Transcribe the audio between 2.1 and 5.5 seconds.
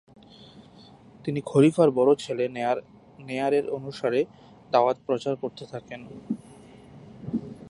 ছেলে নেযার এর অনুসারে দাওয়ত প্রচার